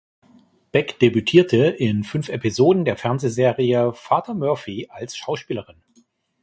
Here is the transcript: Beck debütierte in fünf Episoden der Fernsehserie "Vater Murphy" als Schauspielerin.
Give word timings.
Beck 0.71 0.97
debütierte 0.97 1.67
in 1.67 2.03
fünf 2.03 2.29
Episoden 2.29 2.85
der 2.85 2.97
Fernsehserie 2.97 3.93
"Vater 3.93 4.33
Murphy" 4.33 4.87
als 4.89 5.15
Schauspielerin. 5.15 5.83